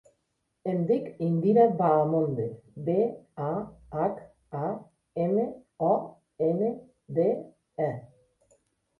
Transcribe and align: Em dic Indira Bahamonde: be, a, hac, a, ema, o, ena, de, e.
Em 0.69 0.77
dic 0.91 1.03
Indira 1.23 1.65
Bahamonde: 1.81 2.45
be, 2.87 2.95
a, 3.47 3.49
hac, 3.97 4.15
a, 4.69 4.71
ema, 5.25 5.43
o, 5.89 5.91
ena, 6.47 6.71
de, 7.19 7.27
e. 7.89 7.91